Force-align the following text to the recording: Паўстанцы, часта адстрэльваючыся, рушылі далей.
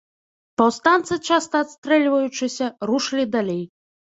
Паўстанцы, 0.61 1.13
часта 1.29 1.61
адстрэльваючыся, 1.65 2.73
рушылі 2.93 3.25
далей. 3.37 3.63